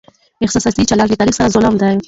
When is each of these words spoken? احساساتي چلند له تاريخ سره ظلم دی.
احساساتي 0.45 0.81
چلند 0.89 1.09
له 1.09 1.15
تاريخ 1.19 1.33
سره 1.37 1.51
ظلم 1.55 1.73
دی. 1.81 1.95